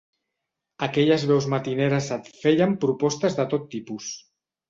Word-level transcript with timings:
Aquelles 0.87 1.25
veus 1.31 1.47
matineres 1.55 2.09
et 2.17 2.31
feien 2.45 2.73
propostes 2.85 3.39
de 3.41 3.45
tot 3.55 3.67
tipus. 3.77 4.09